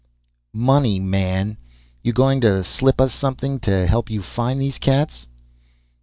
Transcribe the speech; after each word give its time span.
"Money, 0.55 0.99
man. 0.99 1.57
You 2.01 2.11
going 2.11 2.41
to 2.41 2.63
slip 2.63 2.99
us 2.99 3.13
something 3.13 3.59
to 3.59 3.85
help 3.85 4.09
you 4.09 4.23
find 4.23 4.59
these 4.59 4.79
cats?" 4.79 5.27